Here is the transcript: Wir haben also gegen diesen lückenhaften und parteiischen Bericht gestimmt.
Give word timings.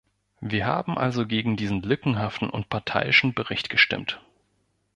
Wir 0.39 0.65
haben 0.65 0.97
also 0.97 1.27
gegen 1.27 1.57
diesen 1.57 1.83
lückenhaften 1.83 2.49
und 2.49 2.69
parteiischen 2.69 3.35
Bericht 3.35 3.69
gestimmt. 3.69 4.19